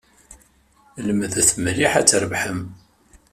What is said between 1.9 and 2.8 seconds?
ad trebḥem.